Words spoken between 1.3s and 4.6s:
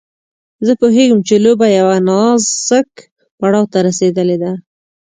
لوبه يوه نازک پړاو ته رسېدلې ده.